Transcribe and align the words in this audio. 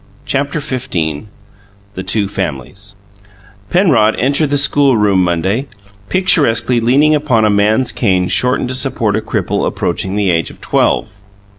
CHAPTER 0.25 0.59
XV 0.59 1.27
THE 1.93 2.01
TWO 2.03 2.27
FAMILIES 2.27 2.95
Penrod 3.69 4.15
entered 4.17 4.49
the 4.49 4.57
schoolroom, 4.57 5.23
Monday 5.23 5.67
picturesquely 6.09 6.79
leaning 6.79 7.13
upon 7.13 7.45
a 7.45 7.51
man's 7.51 7.91
cane 7.91 8.27
shortened 8.27 8.69
to 8.69 8.73
support 8.73 9.15
a 9.15 9.21
cripple 9.21 9.63
approaching 9.63 10.15
the 10.15 10.31
age 10.31 10.49
of 10.49 10.59
twelve. 10.59 11.15